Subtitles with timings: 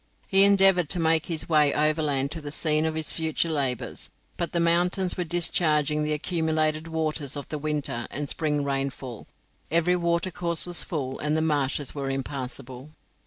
[0.27, 4.51] He endeavoured to make his way overland to the scene of his future labours, but
[4.51, 9.27] the mountains were discharging the accumulated waters of the winter and spring rainfall,
[9.69, 12.89] every watercourse was full, and the marshes were impassable.